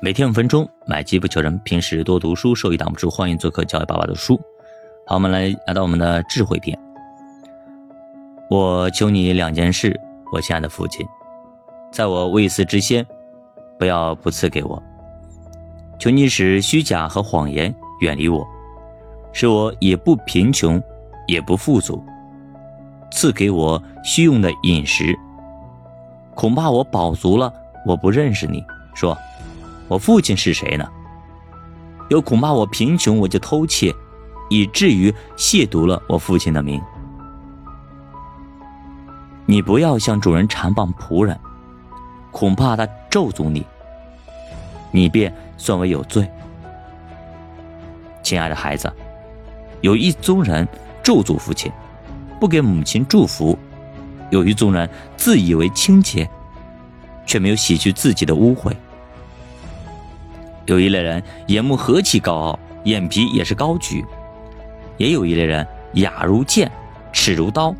[0.00, 1.58] 每天五分钟，买机不求人。
[1.60, 3.08] 平时多读书，受益挡不住。
[3.08, 4.38] 欢迎做客教育爸爸的书。
[5.06, 6.78] 好，我们来来到我们的智慧篇。
[8.50, 9.98] 我求你两件事，
[10.30, 11.06] 我亲爱的父亲，
[11.90, 13.06] 在我未死之先，
[13.78, 14.82] 不要不赐给我。
[15.98, 18.46] 求你使虚假和谎言远离我，
[19.32, 20.82] 使我也不贫穷，
[21.26, 22.04] 也不富足。
[23.10, 25.16] 赐给我虚用的饮食，
[26.34, 27.50] 恐怕我饱足了，
[27.86, 28.62] 我不认识你。
[28.92, 29.16] 说。
[29.88, 30.86] 我父亲是谁呢？
[32.10, 33.94] 又恐怕我贫穷，我就偷窃，
[34.48, 36.80] 以至于亵渎了我父亲的名。
[39.46, 41.38] 你不要向主人缠棒仆人，
[42.30, 43.66] 恐怕他咒诅你，
[44.90, 46.26] 你便算为有罪。
[48.22, 48.90] 亲爱的孩子，
[49.82, 50.66] 有一宗人
[51.02, 51.70] 咒诅父亲，
[52.40, 53.54] 不给母亲祝福；
[54.30, 56.28] 有一宗人自以为清洁，
[57.26, 58.74] 却没有洗去自己的污秽。
[60.66, 64.02] 有一类人眼目何其高傲，眼皮也是高举；
[64.96, 66.70] 也有一类人雅如剑，
[67.12, 67.74] 齿如刀，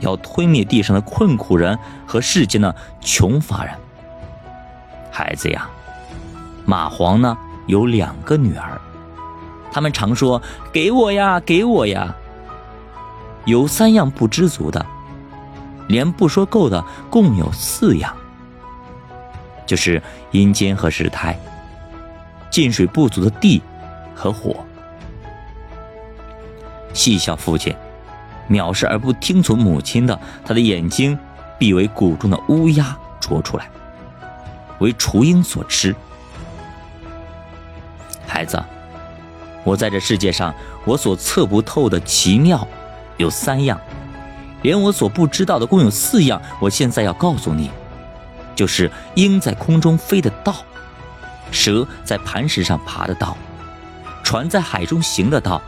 [0.00, 3.74] 要吞灭地上的困苦人和世间的穷乏人。
[5.10, 5.68] 孩子呀，
[6.66, 8.80] 蚂蟥呢有两个女儿，
[9.70, 10.40] 他们常说
[10.72, 12.14] ：“给我呀，给我呀。”
[13.46, 14.84] 有三样不知足的，
[15.88, 18.14] 连不说够的，共有四样，
[19.66, 21.38] 就是阴间和石胎。
[22.50, 23.62] 进水不足的地
[24.14, 24.56] 和火，
[26.92, 27.74] 细笑父亲
[28.50, 31.16] 藐视而不听从母亲的，他的眼睛
[31.58, 33.70] 必为谷中的乌鸦啄出来，
[34.80, 35.94] 为雏鹰所吃。
[38.26, 38.60] 孩子，
[39.62, 40.52] 我在这世界上，
[40.84, 42.66] 我所测不透的奇妙
[43.18, 43.80] 有三样，
[44.62, 46.40] 连我所不知道的共有四样。
[46.58, 47.70] 我现在要告诉你，
[48.56, 50.56] 就是鹰在空中飞的道。
[51.50, 53.36] 蛇在磐石上爬的道，
[54.22, 55.60] 船在海中行的道，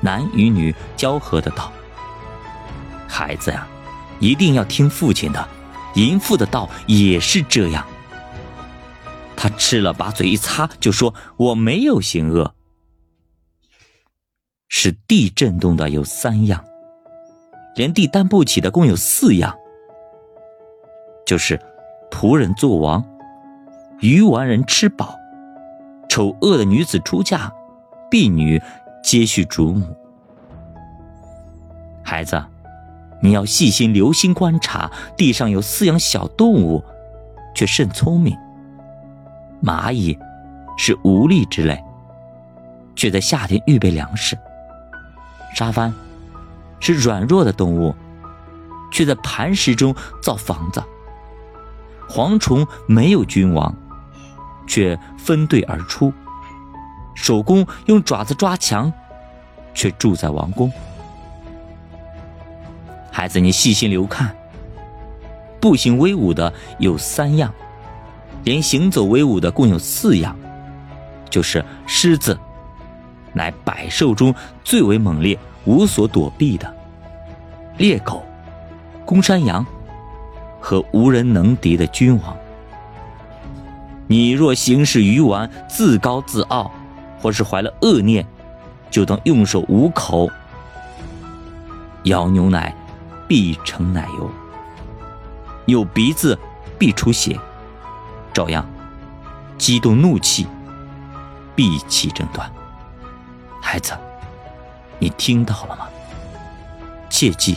[0.00, 1.72] 男与女交合的道。
[3.08, 3.66] 孩子呀，
[4.20, 5.48] 一定要听父亲的，
[5.94, 7.86] 淫妇的道也是这样。
[9.36, 12.54] 他吃了，把嘴一擦，就说我没有行恶。
[14.68, 16.64] 使地震动的有三样，
[17.76, 19.56] 连地担不起的共有四样，
[21.24, 21.60] 就是
[22.10, 23.04] 仆人做王。
[24.00, 25.18] 鱼丸人吃饱，
[26.08, 27.50] 丑恶的女子出嫁，
[28.10, 28.62] 婢女
[29.02, 29.96] 接续主母。
[32.02, 32.44] 孩子，
[33.22, 36.84] 你要细心留心观察，地上有饲养小动物，
[37.54, 38.36] 却甚聪明。
[39.62, 40.18] 蚂蚁
[40.76, 41.82] 是无力之类，
[42.94, 44.36] 却在夏天预备粮食；
[45.54, 45.92] 沙帆
[46.80, 47.94] 是软弱的动物，
[48.92, 50.82] 却在磐石中造房子；
[52.10, 53.74] 蝗虫没有君王。
[54.66, 56.12] 却分队而出，
[57.14, 58.92] 守工用爪子抓墙，
[59.72, 60.70] 却住在王宫。
[63.10, 64.36] 孩子，你细心留看，
[65.60, 67.52] 步行威武的有三样，
[68.44, 70.36] 连行走威武的共有四样，
[71.30, 72.38] 就是狮子，
[73.32, 76.68] 乃百兽中最为猛烈、无所躲避的；
[77.78, 78.22] 猎狗、
[79.06, 79.64] 公山羊
[80.60, 82.36] 和无人能敌的君王。
[84.08, 86.70] 你若行事愚顽、自高自傲，
[87.20, 88.24] 或是怀了恶念，
[88.90, 90.30] 就当用手捂口。
[92.04, 92.72] 舀牛奶，
[93.26, 94.30] 必成奶油；
[95.66, 96.38] 有鼻子，
[96.78, 97.38] 必出血。
[98.32, 98.64] 照样，
[99.58, 100.46] 激动怒气，
[101.56, 102.48] 必气争端。
[103.60, 103.92] 孩子，
[105.00, 105.88] 你听到了吗？
[107.08, 107.56] 切记，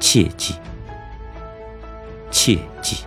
[0.00, 0.56] 切记，
[2.32, 3.04] 切记。